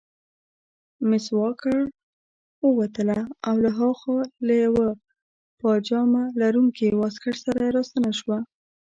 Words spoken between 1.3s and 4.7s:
واکر ووتله او له هاخوا له